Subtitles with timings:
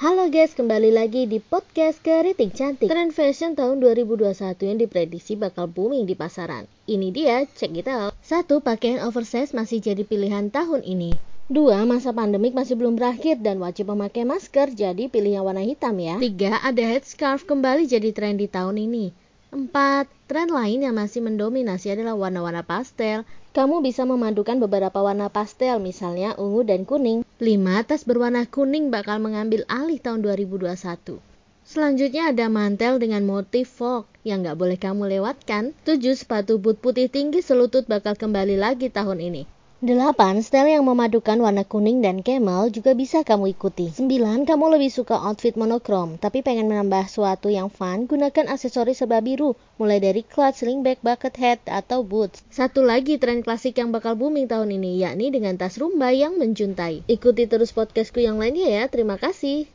[0.00, 2.88] Halo guys, kembali lagi di podcast Keriting Cantik.
[2.88, 4.32] Trend fashion tahun 2021
[4.64, 6.64] yang diprediksi bakal booming di pasaran.
[6.88, 8.16] Ini dia, check it out.
[8.24, 11.12] Satu, pakaian oversize masih jadi pilihan tahun ini.
[11.52, 15.92] Dua, masa pandemik masih belum berakhir dan wajib memakai masker, jadi pilih yang warna hitam
[16.00, 16.16] ya.
[16.16, 19.12] Tiga, ada headscarf kembali jadi tren di tahun ini.
[19.50, 23.26] Empat, tren lain yang masih mendominasi adalah warna-warna pastel.
[23.50, 27.26] Kamu bisa memadukan beberapa warna pastel, misalnya ungu dan kuning.
[27.42, 27.82] 5.
[27.82, 31.18] Tas berwarna kuning bakal mengambil alih tahun 2021.
[31.66, 35.74] Selanjutnya ada mantel dengan motif folk yang nggak boleh kamu lewatkan.
[35.82, 35.98] 7.
[36.14, 39.50] Sepatu boot putih tinggi selutut bakal kembali lagi tahun ini.
[39.80, 40.44] 8.
[40.44, 43.88] Style yang memadukan warna kuning dan camel juga bisa kamu ikuti.
[43.88, 44.44] 9.
[44.44, 49.56] Kamu lebih suka outfit monokrom, tapi pengen menambah sesuatu yang fun, gunakan aksesoris serba biru,
[49.80, 52.44] mulai dari clutch, sling bag, bucket hat, atau boots.
[52.52, 57.08] Satu lagi tren klasik yang bakal booming tahun ini, yakni dengan tas rumba yang menjuntai.
[57.08, 59.64] Ikuti terus podcastku yang lainnya ya, terima kasih.